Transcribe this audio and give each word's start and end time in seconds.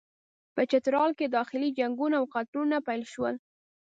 په 0.55 0.61
چترال 0.71 1.11
کې 1.19 1.25
داخلي 1.37 1.69
جنګونه 1.79 2.15
او 2.19 2.25
قتلونه 2.35 2.77
پیل 2.87 3.03
شول. 3.13 3.35